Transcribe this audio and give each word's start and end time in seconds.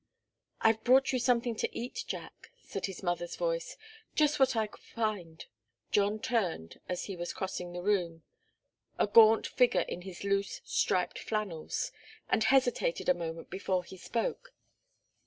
"I've 0.61 0.83
brought 0.83 1.13
you 1.13 1.19
something 1.19 1.55
to 1.57 1.77
eat, 1.77 2.05
Jack," 2.07 2.49
said 2.59 2.87
his 2.87 3.03
mother's 3.03 3.35
voice. 3.35 3.77
"Just 4.15 4.39
what 4.39 4.55
I 4.55 4.65
could 4.65 4.81
find" 4.83 5.45
John 5.91 6.17
turned 6.17 6.79
as 6.89 7.03
he 7.03 7.15
was 7.15 7.33
crossing 7.33 7.71
the 7.71 7.83
room 7.83 8.23
a 8.97 9.05
gaunt 9.05 9.45
figure 9.45 9.81
in 9.87 10.01
his 10.01 10.23
loose, 10.23 10.59
striped 10.65 11.19
flannels 11.19 11.91
and 12.29 12.45
hesitated 12.45 13.09
a 13.09 13.13
moment 13.13 13.51
before 13.51 13.83
he 13.83 13.95
spoke. 13.95 14.55